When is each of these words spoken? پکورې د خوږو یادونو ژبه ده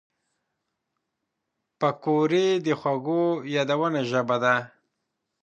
پکورې 1.79 2.47
د 2.65 2.67
خوږو 2.79 3.23
یادونو 3.55 4.01
ژبه 4.09 4.37
ده 4.43 4.55